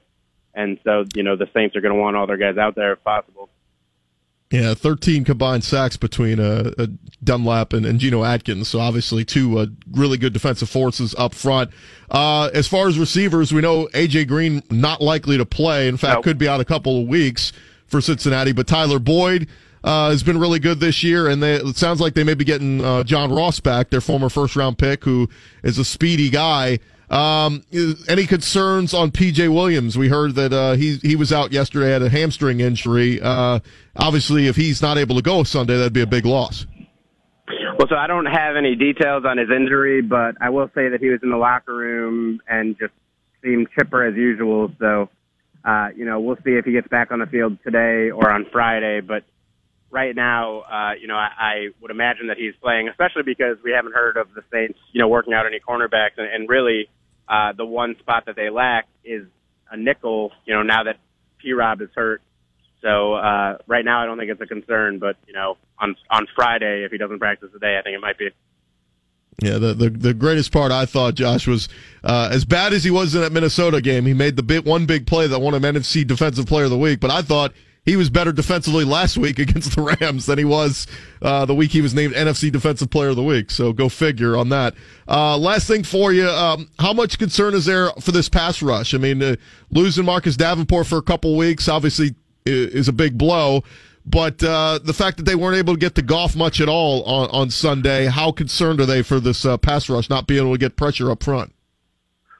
And 0.53 0.79
so, 0.83 1.05
you 1.15 1.23
know, 1.23 1.35
the 1.35 1.47
Saints 1.53 1.75
are 1.75 1.81
going 1.81 1.93
to 1.93 1.99
want 1.99 2.15
all 2.15 2.27
their 2.27 2.37
guys 2.37 2.57
out 2.57 2.75
there 2.75 2.93
if 2.93 3.03
possible. 3.03 3.49
Yeah, 4.51 4.73
13 4.73 5.23
combined 5.23 5.63
sacks 5.63 5.95
between 5.95 6.41
uh, 6.41 6.71
uh, 6.77 6.87
Dunlap 7.23 7.71
and, 7.71 7.85
and 7.85 8.01
Geno 8.01 8.25
Atkins. 8.25 8.67
So 8.67 8.81
obviously 8.81 9.23
two 9.23 9.57
uh, 9.59 9.67
really 9.93 10.17
good 10.17 10.33
defensive 10.33 10.69
forces 10.69 11.15
up 11.17 11.33
front. 11.33 11.71
Uh, 12.09 12.49
as 12.53 12.67
far 12.67 12.89
as 12.89 12.99
receivers, 12.99 13.53
we 13.53 13.61
know 13.61 13.87
AJ 13.93 14.27
Green 14.27 14.61
not 14.69 14.99
likely 14.99 15.37
to 15.37 15.45
play. 15.45 15.87
In 15.87 15.95
fact, 15.95 16.17
nope. 16.17 16.23
could 16.25 16.37
be 16.37 16.49
out 16.49 16.59
a 16.59 16.65
couple 16.65 17.01
of 17.01 17.07
weeks 17.07 17.53
for 17.91 18.01
Cincinnati. 18.01 18.53
But 18.53 18.65
Tyler 18.67 18.97
Boyd 18.99 19.47
uh, 19.83 20.09
has 20.09 20.23
been 20.23 20.39
really 20.39 20.59
good 20.59 20.79
this 20.79 21.03
year, 21.03 21.27
and 21.27 21.43
they, 21.43 21.55
it 21.55 21.75
sounds 21.75 21.99
like 21.99 22.13
they 22.13 22.23
may 22.23 22.33
be 22.33 22.45
getting 22.45 22.83
uh, 22.83 23.03
John 23.03 23.31
Ross 23.31 23.59
back, 23.59 23.89
their 23.89 24.01
former 24.01 24.29
first 24.29 24.55
round 24.55 24.77
pick, 24.77 25.03
who 25.03 25.29
is 25.63 25.77
a 25.77 25.85
speedy 25.85 26.29
guy. 26.29 26.79
Um, 27.09 27.63
any 28.07 28.25
concerns 28.25 28.93
on 28.93 29.11
PJ 29.11 29.53
Williams? 29.53 29.97
We 29.97 30.07
heard 30.07 30.35
that 30.35 30.53
uh, 30.53 30.73
he 30.73 30.95
he 31.01 31.17
was 31.17 31.33
out 31.33 31.51
yesterday 31.51 31.91
had 31.91 32.01
a 32.01 32.09
hamstring 32.09 32.61
injury. 32.61 33.19
Uh, 33.21 33.59
obviously, 33.97 34.47
if 34.47 34.55
he's 34.55 34.81
not 34.81 34.97
able 34.97 35.17
to 35.17 35.21
go 35.21 35.43
Sunday, 35.43 35.75
that'd 35.75 35.91
be 35.91 36.01
a 36.01 36.07
big 36.07 36.25
loss. 36.25 36.65
Well, 37.77 37.87
so 37.89 37.95
I 37.95 38.07
don't 38.07 38.27
have 38.27 38.55
any 38.55 38.75
details 38.75 39.25
on 39.25 39.37
his 39.37 39.49
injury, 39.49 40.01
but 40.01 40.35
I 40.39 40.51
will 40.51 40.67
say 40.73 40.87
that 40.87 40.99
he 41.01 41.09
was 41.09 41.19
in 41.21 41.31
the 41.31 41.37
locker 41.37 41.75
room 41.75 42.39
and 42.47 42.77
just 42.79 42.93
seemed 43.43 43.67
chipper 43.77 44.05
as 44.05 44.15
usual. 44.15 44.71
So 44.79 45.09
uh, 45.63 45.89
you 45.95 46.05
know, 46.05 46.19
we'll 46.19 46.37
see 46.37 46.51
if 46.51 46.65
he 46.65 46.71
gets 46.71 46.87
back 46.87 47.11
on 47.11 47.19
the 47.19 47.25
field 47.25 47.57
today 47.63 48.11
or 48.11 48.31
on 48.31 48.45
Friday. 48.51 49.01
But 49.01 49.23
right 49.89 50.15
now, 50.15 50.61
uh, 50.61 50.93
you 50.99 51.07
know, 51.07 51.15
I, 51.15 51.29
I 51.37 51.53
would 51.81 51.91
imagine 51.91 52.27
that 52.27 52.37
he's 52.37 52.53
playing, 52.61 52.87
especially 52.89 53.23
because 53.23 53.57
we 53.63 53.71
haven't 53.71 53.93
heard 53.93 54.17
of 54.17 54.33
the 54.33 54.43
Saints, 54.51 54.79
you 54.91 54.99
know, 54.99 55.07
working 55.07 55.33
out 55.33 55.45
any 55.45 55.59
cornerbacks. 55.59 56.17
And, 56.17 56.27
and 56.27 56.49
really, 56.49 56.89
uh, 57.27 57.53
the 57.53 57.65
one 57.65 57.95
spot 57.99 58.25
that 58.25 58.35
they 58.35 58.49
lack 58.49 58.87
is 59.03 59.25
a 59.69 59.77
nickel, 59.77 60.31
you 60.45 60.53
know, 60.53 60.63
now 60.63 60.83
that 60.83 60.97
P 61.37 61.53
Rob 61.53 61.81
is 61.81 61.89
hurt. 61.95 62.21
So 62.81 63.13
uh, 63.13 63.57
right 63.67 63.85
now, 63.85 64.01
I 64.01 64.05
don't 64.05 64.17
think 64.17 64.31
it's 64.31 64.41
a 64.41 64.47
concern. 64.47 64.97
But, 64.97 65.17
you 65.27 65.33
know, 65.33 65.57
on, 65.77 65.95
on 66.09 66.25
Friday, 66.35 66.83
if 66.83 66.91
he 66.91 66.97
doesn't 66.97 67.19
practice 67.19 67.49
today, 67.53 67.77
I 67.77 67.83
think 67.83 67.95
it 67.95 68.01
might 68.01 68.17
be. 68.17 68.29
Yeah, 69.41 69.57
the, 69.57 69.73
the, 69.73 69.89
the 69.89 70.13
greatest 70.13 70.51
part 70.51 70.71
I 70.71 70.85
thought 70.85 71.15
Josh 71.15 71.47
was 71.47 71.67
uh, 72.03 72.29
as 72.31 72.45
bad 72.45 72.73
as 72.73 72.83
he 72.83 72.91
was 72.91 73.15
in 73.15 73.21
that 73.21 73.31
Minnesota 73.31 73.81
game. 73.81 74.05
He 74.05 74.13
made 74.13 74.35
the 74.35 74.43
big, 74.43 74.65
one 74.65 74.85
big 74.85 75.07
play 75.07 75.25
that 75.25 75.39
won 75.39 75.55
him 75.55 75.63
NFC 75.63 76.05
Defensive 76.05 76.45
Player 76.45 76.65
of 76.65 76.69
the 76.69 76.77
Week, 76.77 76.99
but 76.99 77.09
I 77.09 77.23
thought 77.23 77.53
he 77.83 77.95
was 77.95 78.09
better 78.11 78.31
defensively 78.31 78.83
last 78.85 79.17
week 79.17 79.39
against 79.39 79.75
the 79.75 79.81
Rams 79.81 80.25
than 80.27 80.37
he 80.37 80.45
was 80.45 80.85
uh, 81.21 81.45
the 81.45 81.55
week 81.55 81.71
he 81.71 81.81
was 81.81 81.93
named 81.93 82.13
NFC 82.13 82.51
Defensive 82.51 82.89
Player 82.89 83.09
of 83.09 83.15
the 83.15 83.23
Week. 83.23 83.49
So 83.49 83.73
go 83.73 83.89
figure 83.89 84.37
on 84.37 84.49
that. 84.49 84.75
Uh, 85.07 85.37
last 85.37 85.67
thing 85.67 85.83
for 85.83 86.13
you, 86.13 86.27
um, 86.27 86.69
how 86.79 86.93
much 86.93 87.17
concern 87.17 87.53
is 87.53 87.65
there 87.65 87.89
for 87.99 88.11
this 88.11 88.29
pass 88.29 88.61
rush? 88.61 88.93
I 88.93 88.97
mean, 88.97 89.21
uh, 89.23 89.35
losing 89.71 90.05
Marcus 90.05 90.37
Davenport 90.37 90.87
for 90.87 90.97
a 90.97 91.03
couple 91.03 91.35
weeks 91.35 91.67
obviously 91.67 92.15
is 92.45 92.87
a 92.87 92.93
big 92.93 93.17
blow. 93.17 93.63
But 94.05 94.43
uh, 94.43 94.79
the 94.83 94.93
fact 94.93 95.17
that 95.17 95.23
they 95.23 95.35
weren't 95.35 95.57
able 95.57 95.75
to 95.75 95.79
get 95.79 95.95
to 95.95 96.01
Goff 96.01 96.35
much 96.35 96.59
at 96.59 96.67
all 96.67 97.03
on, 97.03 97.29
on 97.29 97.49
Sunday, 97.49 98.07
how 98.07 98.31
concerned 98.31 98.81
are 98.81 98.85
they 98.85 99.03
for 99.03 99.19
this 99.19 99.45
uh, 99.45 99.57
pass 99.57 99.89
rush 99.89 100.09
not 100.09 100.27
being 100.27 100.41
able 100.41 100.53
to 100.53 100.57
get 100.57 100.75
pressure 100.75 101.11
up 101.11 101.23
front? 101.23 101.53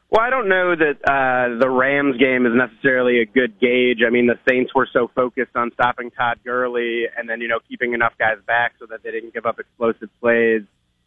Well, 0.10 0.20
I 0.20 0.30
don't 0.30 0.50
know 0.50 0.76
that 0.76 0.98
uh, 1.06 1.58
the 1.58 1.70
Rams 1.70 2.18
game 2.18 2.46
is 2.46 2.52
necessarily 2.54 3.22
a 3.22 3.26
good 3.26 3.58
gauge. 3.62 4.00
I 4.06 4.10
mean, 4.10 4.28
the 4.28 4.38
Saints 4.50 4.76
were 4.76 4.88
so 4.92 5.10
focused 5.16 5.56
on 5.56 5.72
stopping 5.72 6.12
Todd 6.12 6.40
Gurley 6.44 7.06
and 7.18 7.30
then, 7.30 7.40
you 7.40 7.48
know, 7.48 7.60
keeping 7.70 7.94
enough 7.94 8.14
guys 8.20 8.38
back 8.46 8.74
so 8.78 8.88
that 8.88 9.04
they 9.04 9.12
didn't 9.12 9.34
give 9.34 9.46
up 9.46 9.58
explosive 9.58 10.10
plays 10.20 10.64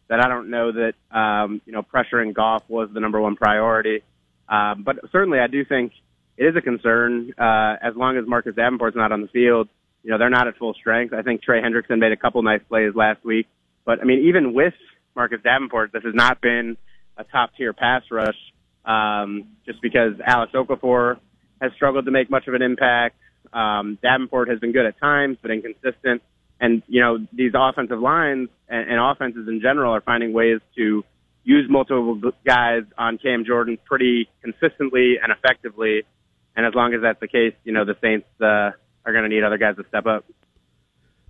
that 0.07 0.19
I 0.19 0.27
don't 0.27 0.49
know 0.49 0.71
that, 0.71 0.93
um, 1.15 1.61
you 1.65 1.71
know, 1.71 1.83
pressure 1.83 2.21
in 2.21 2.33
Goff 2.33 2.63
was 2.67 2.89
the 2.93 2.99
number 2.99 3.21
one 3.21 3.35
priority. 3.35 4.01
Um, 4.49 4.81
but 4.83 4.97
certainly 5.11 5.39
I 5.39 5.47
do 5.47 5.63
think 5.65 5.91
it 6.37 6.45
is 6.45 6.55
a 6.55 6.61
concern 6.61 7.31
uh, 7.37 7.75
as 7.81 7.95
long 7.95 8.17
as 8.17 8.25
Marcus 8.27 8.55
Davenport's 8.55 8.95
not 8.95 9.11
on 9.11 9.21
the 9.21 9.27
field 9.27 9.69
you 10.05 10.11
know, 10.11 10.19
they're 10.19 10.29
not 10.29 10.47
at 10.47 10.55
full 10.57 10.75
strength. 10.75 11.15
I 11.15 11.23
think 11.23 11.41
Trey 11.41 11.59
Hendrickson 11.61 11.97
made 11.97 12.11
a 12.11 12.15
couple 12.15 12.41
nice 12.43 12.61
plays 12.69 12.93
last 12.93 13.25
week. 13.25 13.47
But, 13.85 14.01
I 14.01 14.03
mean, 14.03 14.25
even 14.27 14.53
with 14.53 14.75
Marcus 15.15 15.39
Davenport, 15.43 15.91
this 15.91 16.03
has 16.03 16.13
not 16.13 16.41
been 16.41 16.77
a 17.17 17.23
top 17.23 17.49
tier 17.57 17.73
pass 17.73 18.03
rush 18.11 18.37
um, 18.85 19.47
just 19.65 19.81
because 19.81 20.13
Alex 20.23 20.51
Okafor 20.53 21.17
has 21.59 21.71
struggled 21.73 22.05
to 22.05 22.11
make 22.11 22.29
much 22.29 22.47
of 22.47 22.53
an 22.53 22.61
impact. 22.61 23.15
Um, 23.51 23.97
Davenport 24.03 24.47
has 24.49 24.59
been 24.59 24.73
good 24.73 24.85
at 24.85 24.99
times, 24.99 25.39
but 25.41 25.49
inconsistent. 25.49 26.21
And, 26.59 26.83
you 26.87 27.01
know, 27.01 27.17
these 27.33 27.53
offensive 27.55 27.99
lines 27.99 28.49
and, 28.69 28.87
and 28.91 28.99
offenses 28.99 29.47
in 29.47 29.59
general 29.59 29.91
are 29.91 30.01
finding 30.01 30.33
ways 30.33 30.59
to 30.75 31.03
use 31.43 31.65
multiple 31.67 32.31
guys 32.45 32.83
on 32.95 33.17
Cam 33.17 33.43
Jordan 33.43 33.79
pretty 33.85 34.29
consistently 34.43 35.15
and 35.21 35.31
effectively. 35.31 36.03
And 36.55 36.63
as 36.63 36.75
long 36.75 36.93
as 36.93 37.01
that's 37.01 37.19
the 37.19 37.27
case, 37.27 37.55
you 37.63 37.73
know, 37.73 37.85
the 37.85 37.95
Saints, 38.01 38.27
uh, 38.39 38.71
are 39.05 39.11
going 39.11 39.23
to 39.23 39.29
need 39.29 39.43
other 39.43 39.57
guys 39.57 39.75
to 39.77 39.85
step 39.87 40.05
up. 40.05 40.25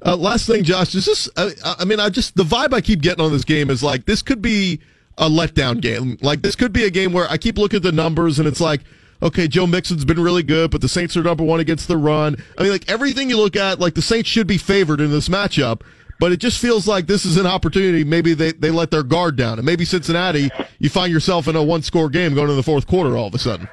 Uh, 0.05 0.15
last 0.15 0.45
thing, 0.45 0.63
Josh, 0.63 0.93
is 0.93 1.05
this? 1.05 1.29
I 1.35 1.85
mean, 1.85 1.99
I 1.99 2.09
just 2.09 2.35
the 2.35 2.43
vibe 2.43 2.73
I 2.73 2.81
keep 2.81 3.01
getting 3.01 3.23
on 3.23 3.31
this 3.31 3.45
game 3.45 3.69
is 3.69 3.81
like 3.81 4.05
this 4.05 4.21
could 4.21 4.41
be 4.41 4.81
a 5.17 5.29
letdown 5.29 5.81
game. 5.81 6.17
Like 6.21 6.41
this 6.41 6.55
could 6.55 6.73
be 6.73 6.83
a 6.83 6.89
game 6.89 7.13
where 7.13 7.29
I 7.29 7.37
keep 7.37 7.57
looking 7.57 7.77
at 7.77 7.83
the 7.83 7.91
numbers 7.91 8.37
and 8.37 8.47
it's 8.47 8.59
like, 8.59 8.81
okay, 9.21 9.47
Joe 9.47 9.65
Mixon's 9.65 10.05
been 10.05 10.19
really 10.19 10.43
good, 10.43 10.69
but 10.69 10.81
the 10.81 10.89
Saints 10.89 11.15
are 11.15 11.23
number 11.23 11.43
one 11.43 11.59
against 11.59 11.87
the 11.87 11.97
run. 11.97 12.35
I 12.57 12.63
mean, 12.63 12.71
like 12.71 12.89
everything 12.91 13.29
you 13.29 13.37
look 13.37 13.55
at, 13.55 13.79
like 13.79 13.95
the 13.95 14.01
Saints 14.01 14.29
should 14.29 14.47
be 14.47 14.57
favored 14.57 14.99
in 14.99 15.11
this 15.11 15.29
matchup. 15.29 15.81
But 16.17 16.31
it 16.31 16.37
just 16.37 16.61
feels 16.61 16.87
like 16.87 17.07
this 17.07 17.25
is 17.25 17.35
an 17.35 17.45
opportunity. 17.45 18.05
Maybe 18.05 18.33
they, 18.33 18.53
they 18.53 18.71
let 18.71 18.89
their 18.89 19.03
guard 19.03 19.35
down. 19.35 19.59
And 19.59 19.65
maybe 19.65 19.83
Cincinnati, 19.83 20.49
you 20.79 20.89
find 20.89 21.11
yourself 21.11 21.47
in 21.49 21.57
a 21.57 21.63
one 21.63 21.81
score 21.81 22.09
game 22.09 22.33
going 22.33 22.45
into 22.45 22.55
the 22.55 22.63
fourth 22.63 22.87
quarter 22.87 23.17
all 23.17 23.27
of 23.27 23.33
a 23.33 23.39
sudden. 23.39 23.67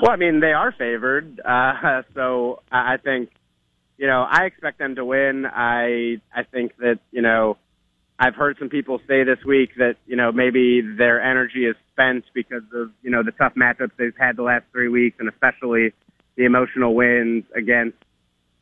Well, 0.00 0.12
I 0.12 0.16
mean, 0.16 0.40
they 0.40 0.52
are 0.52 0.72
favored, 0.72 1.40
uh, 1.44 2.02
so 2.14 2.62
I 2.70 2.98
think, 2.98 3.30
you 3.96 4.06
know, 4.06 4.22
I 4.22 4.44
expect 4.44 4.78
them 4.78 4.94
to 4.94 5.04
win. 5.04 5.44
I 5.44 6.20
I 6.34 6.44
think 6.44 6.76
that 6.78 7.00
you 7.10 7.20
know, 7.20 7.58
I've 8.18 8.36
heard 8.36 8.56
some 8.58 8.68
people 8.68 9.00
say 9.08 9.24
this 9.24 9.38
week 9.44 9.70
that 9.78 9.96
you 10.06 10.16
know 10.16 10.30
maybe 10.30 10.80
their 10.80 11.20
energy 11.20 11.66
is 11.66 11.74
spent 11.92 12.24
because 12.32 12.62
of 12.72 12.92
you 13.02 13.10
know 13.10 13.24
the 13.24 13.32
tough 13.32 13.54
matchups 13.54 13.90
they've 13.98 14.16
had 14.16 14.36
the 14.36 14.42
last 14.42 14.66
three 14.70 14.88
weeks, 14.88 15.16
and 15.18 15.28
especially 15.28 15.92
the 16.36 16.44
emotional 16.44 16.94
wins 16.94 17.44
against 17.56 17.96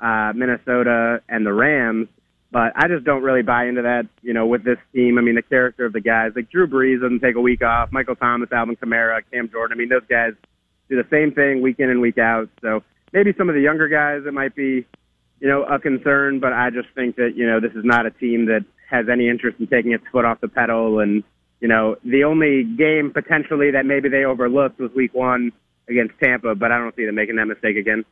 uh, 0.00 0.32
Minnesota 0.34 1.20
and 1.28 1.44
the 1.44 1.52
Rams. 1.52 2.08
But 2.50 2.72
I 2.74 2.88
just 2.88 3.04
don't 3.04 3.22
really 3.22 3.42
buy 3.42 3.66
into 3.66 3.82
that, 3.82 4.06
you 4.22 4.32
know, 4.32 4.46
with 4.46 4.64
this 4.64 4.78
team. 4.94 5.18
I 5.18 5.20
mean, 5.20 5.34
the 5.34 5.42
character 5.42 5.84
of 5.84 5.92
the 5.92 6.00
guys, 6.00 6.32
like 6.34 6.48
Drew 6.48 6.66
Brees 6.66 7.02
doesn't 7.02 7.20
take 7.20 7.34
a 7.34 7.40
week 7.40 7.62
off. 7.62 7.92
Michael 7.92 8.14
Thomas, 8.14 8.50
Alvin 8.52 8.76
Kamara, 8.76 9.20
Cam 9.30 9.50
Jordan. 9.50 9.76
I 9.76 9.78
mean, 9.78 9.90
those 9.90 10.06
guys 10.08 10.32
do 10.88 10.96
the 10.96 11.08
same 11.10 11.32
thing 11.32 11.62
week 11.62 11.78
in 11.78 11.90
and 11.90 12.00
week 12.00 12.18
out. 12.18 12.48
So 12.60 12.82
maybe 13.12 13.32
some 13.36 13.48
of 13.48 13.54
the 13.54 13.60
younger 13.60 13.88
guys 13.88 14.22
it 14.26 14.32
might 14.32 14.54
be, 14.54 14.86
you 15.40 15.48
know, 15.48 15.64
a 15.64 15.78
concern, 15.78 16.40
but 16.40 16.52
I 16.52 16.70
just 16.70 16.88
think 16.94 17.16
that, 17.16 17.34
you 17.36 17.46
know, 17.46 17.60
this 17.60 17.72
is 17.72 17.84
not 17.84 18.06
a 18.06 18.10
team 18.10 18.46
that 18.46 18.64
has 18.88 19.06
any 19.08 19.28
interest 19.28 19.58
in 19.58 19.66
taking 19.66 19.92
its 19.92 20.04
foot 20.12 20.24
off 20.24 20.40
the 20.40 20.48
pedal. 20.48 21.00
And, 21.00 21.24
you 21.60 21.68
know, 21.68 21.96
the 22.04 22.24
only 22.24 22.64
game 22.64 23.10
potentially 23.12 23.72
that 23.72 23.84
maybe 23.84 24.08
they 24.08 24.24
overlooked 24.24 24.78
was 24.78 24.92
week 24.94 25.12
one 25.12 25.52
against 25.88 26.14
Tampa, 26.22 26.54
but 26.54 26.72
I 26.72 26.78
don't 26.78 26.94
see 26.96 27.04
them 27.04 27.14
making 27.14 27.36
that 27.36 27.46
mistake 27.46 27.76
again. 27.76 28.04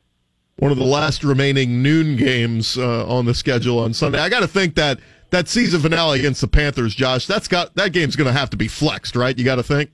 one 0.57 0.71
of 0.71 0.79
the 0.79 0.85
last 0.85 1.25
remaining 1.25 1.83
noon 1.83 2.17
games 2.17 2.79
uh, 2.79 3.07
on 3.07 3.25
the 3.25 3.35
schedule 3.35 3.79
on 3.79 3.93
Sunday. 3.93 4.19
I 4.19 4.29
got 4.29 4.41
to 4.41 4.49
think 4.49 4.75
that 4.77 5.01
that 5.31 5.49
season 5.49 5.81
finale 5.81 6.21
against 6.21 6.41
the 6.41 6.49
Panthers, 6.49 6.95
Josh, 6.95 7.27
that's 7.27 7.49
got 7.49 7.75
that 7.75 7.93
game's 7.93 8.17
going 8.17 8.27
to 8.27 8.39
have 8.39 8.51
to 8.51 8.57
be 8.57 8.69
flexed, 8.69 9.17
right? 9.17 9.37
You 9.37 9.45
got 9.45 9.57
to 9.57 9.63
think. 9.63 9.91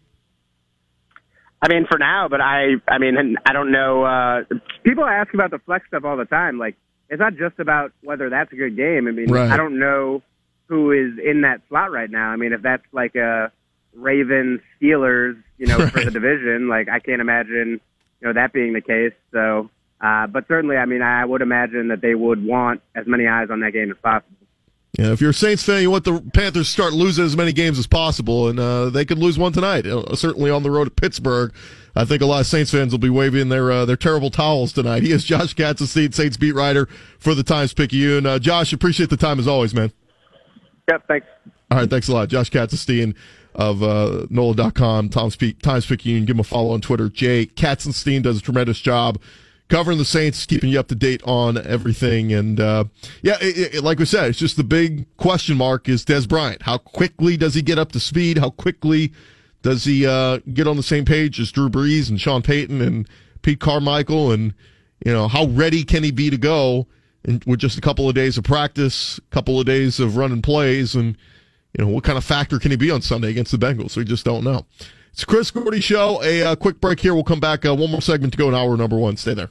I 1.63 1.69
mean, 1.69 1.87
for 1.91 1.99
now, 1.99 2.29
but 2.29 2.41
I, 2.41 2.75
I 2.89 2.99
mean, 2.99 3.37
I 3.45 3.53
don't 3.53 3.71
know. 3.71 4.05
Uh, 4.05 4.45
people 4.83 5.05
ask 5.05 5.35
about 5.35 5.51
the 5.51 5.59
flex 5.59 5.87
stuff 5.89 6.05
all 6.05 6.17
the 6.17 6.25
time. 6.25 6.59
Like, 6.59 6.77
it's 7.11 7.21
not 7.21 7.37
just 7.37 7.59
about 7.59 7.93
whether 8.03 8.31
that's 8.31 8.53
a 8.53 8.57
good 8.57 8.77
game. 8.77 9.07
I 9.09 9.11
mean, 9.11 9.31
Right. 9.31 9.51
I 9.51 9.57
don't 9.57 9.79
know 9.79 10.23
who 10.69 10.93
is 10.93 11.19
in 11.23 11.43
that 11.43 11.61
slot 11.69 11.91
right 11.91 12.11
now. 12.11 12.29
I 12.31 12.37
mean, 12.37 12.53
if 12.53 12.63
that's 12.63 12.85
like 12.93 13.15
a 13.17 13.53
Ravens 13.95 14.61
Steelers, 14.81 15.37
you 15.59 15.67
know, 15.67 15.87
for 15.89 16.03
the 16.05 16.11
division, 16.11 16.69
like 16.69 16.89
I 16.89 17.01
can't 17.01 17.21
imagine, 17.21 17.81
you 18.21 18.29
know, 18.29 18.33
that 18.33 18.53
being 18.53 18.73
the 18.73 18.81
case. 18.81 19.13
So, 19.33 19.69
uh, 20.01 20.29
but 20.29 20.47
certainly, 20.49 20.77
I 20.77 20.87
mean, 20.87 21.03
I 21.03 21.25
would 21.25 21.43
imagine 21.43 21.89
that 21.89 22.01
they 22.01 22.15
would 22.15 22.43
want 22.43 22.81
as 22.95 23.05
many 23.07 23.27
eyes 23.27 23.49
on 23.51 23.61
that 23.61 23.73
game 23.73 23.91
as 23.91 23.97
possible. 24.03 24.37
Yeah, 24.99 25.13
if 25.13 25.21
you're 25.21 25.31
a 25.31 25.35
Saints 25.35 25.63
fan, 25.63 25.83
you 25.83 25.91
want 25.91 26.05
the 26.05 26.21
Panthers 26.35 26.67
to 26.67 26.73
start 26.73 26.93
losing 26.93 27.25
as 27.25 27.37
many 27.37 27.53
games 27.53 27.79
as 27.79 27.87
possible, 27.87 28.49
and 28.49 28.59
uh, 28.59 28.91
they 28.91 29.05
could 29.05 29.19
lose 29.19 29.39
one 29.39 29.53
tonight. 29.53 29.87
Uh, 29.87 30.17
certainly 30.17 30.51
on 30.51 30.65
the 30.65 30.71
road 30.71 30.85
to 30.85 30.91
Pittsburgh. 30.91 31.53
I 31.95 32.05
think 32.05 32.23
a 32.23 32.27
lot 32.27 32.41
of 32.41 32.47
Saints 32.47 32.71
fans 32.71 32.93
will 32.93 32.99
be 32.99 33.11
waving 33.11 33.51
their 33.51 33.71
uh, 33.71 33.85
their 33.85 33.97
terrible 33.97 34.31
towels 34.31 34.73
tonight. 34.73 35.03
He 35.11 35.13
is 35.13 35.25
Josh 35.25 35.55
Katzenstein, 35.55 36.13
Saints 36.13 36.37
beat 36.37 36.55
writer 36.55 36.87
for 37.19 37.35
the 37.35 37.43
Times 37.43 37.73
Picayune. 37.73 38.27
Uh, 38.27 38.39
Josh, 38.39 38.73
appreciate 38.73 39.11
the 39.11 39.17
time 39.17 39.39
as 39.39 39.47
always, 39.47 39.75
man. 39.75 39.93
Yep, 40.89 41.07
thanks. 41.07 41.27
All 41.71 41.79
right, 41.79 41.89
thanks 41.89 42.09
a 42.09 42.13
lot. 42.13 42.29
Josh 42.29 42.51
Katzenstein 42.51 43.15
of 43.55 43.83
uh, 43.83 44.27
NOLA.com, 44.29 45.09
Tom's 45.09 45.37
Times 45.63 45.87
Picayune. 45.87 46.25
Give 46.25 46.37
him 46.37 46.41
a 46.41 46.45
follow 46.45 46.73
on 46.73 46.81
Twitter. 46.81 47.09
Jay 47.09 47.47
Katzenstein 47.47 48.23
does 48.23 48.39
a 48.39 48.43
tremendous 48.43 48.81
job 48.81 49.21
covering 49.71 49.99
the 49.99 50.05
Saints, 50.05 50.45
keeping 50.45 50.69
you 50.69 50.79
up 50.79 50.89
to 50.89 50.95
date 50.95 51.23
on 51.25 51.57
everything. 51.57 52.33
And 52.33 52.61
uh, 52.61 52.85
yeah, 53.23 53.37
it, 53.41 53.77
it, 53.77 53.85
like 53.85 53.99
we 53.99 54.05
said, 54.05 54.29
it's 54.29 54.39
just 54.39 54.57
the 54.57 54.65
big 54.65 55.07
question 55.17 55.57
mark 55.57 55.89
is 55.89 56.05
Dez 56.05 56.29
Bryant. 56.29 56.63
How 56.63 56.77
quickly 56.77 57.37
does 57.37 57.55
he 57.55 57.63
get 57.63 57.79
up 57.79 57.93
to 57.93 58.01
speed? 58.01 58.39
How 58.39 58.51
quickly 58.51 59.13
does 59.63 59.85
he 59.85 60.07
uh, 60.07 60.39
get 60.53 60.67
on 60.67 60.77
the 60.77 60.83
same 60.83 61.05
page 61.05 61.41
as 61.41 61.53
Drew 61.53 61.71
Brees 61.71 62.11
and 62.11 62.21
Sean 62.21 62.43
Payton 62.43 62.83
and 62.83 63.09
Pete 63.43 63.61
Carmichael? 63.61 64.33
And 64.33 64.53
you 65.05 65.13
know, 65.13 65.29
how 65.29 65.47
ready 65.47 65.85
can 65.85 66.03
he 66.03 66.11
be 66.11 66.29
to 66.29 66.39
go? 66.39 66.87
And 67.25 67.43
with 67.45 67.61
just 67.61 67.79
a 67.79 67.83
couple 67.83 68.09
of 68.09 68.15
days 68.15 68.37
of 68.37 68.45
practice, 68.45 69.19
a 69.19 69.35
couple 69.35 69.61
of 69.61 69.67
days 69.67 70.01
of 70.01 70.17
running 70.17 70.43
plays, 70.43 70.95
and 70.95 71.17
you 71.79 71.85
know, 71.85 71.91
what 71.91 72.03
kind 72.05 72.19
of 72.19 72.25
factor 72.25 72.59
can 72.59 72.71
he 72.71 72.77
be 72.77 72.91
on 72.91 73.03
Sunday 73.03 73.31
against 73.31 73.53
the 73.53 73.59
Bengals? 73.59 73.97
We 73.97 74.05
just 74.05 74.25
don't 74.25 74.43
know. 74.43 74.67
It's 75.13 75.25
Chris 75.25 75.51
Gordy 75.51 75.81
show. 75.81 76.23
A 76.23 76.43
uh, 76.43 76.57
quick 76.57 76.81
break 76.81 77.01
here. 77.01 77.15
We'll 77.15 77.25
come 77.25 77.41
back. 77.41 77.67
Uh, 77.67 77.75
one 77.75 77.91
more 77.91 78.01
segment 78.01 78.33
to 78.33 78.39
go 78.39 78.49
in 78.49 78.55
hour 78.55 78.77
number 78.77 78.97
one. 78.97 79.17
Stay 79.17 79.35
there. 79.35 79.51